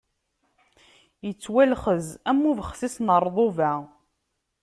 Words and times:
Ittwalxez 1.29 2.05
am 2.29 2.39
ubexsis 2.49 2.95
n 2.99 3.07
ṛṛḍuba. 3.23 3.71